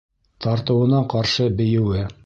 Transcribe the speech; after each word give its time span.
Тартыуына 0.45 1.03
ҡаршы 1.17 1.49
бейеүе. 1.61 2.09